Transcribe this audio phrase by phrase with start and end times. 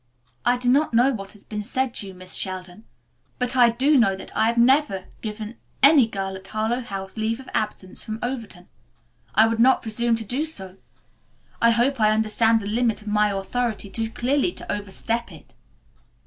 [0.43, 2.85] "I do not know what has been said to you, Miss Sheldon,
[3.37, 7.39] but I do know that I have never given any girl at Harlowe House leave
[7.39, 8.67] of absence from Overton.
[9.35, 10.77] I would not presume to do so.
[11.61, 15.53] I hope I understand the limit of my authority too clearly to overstep it."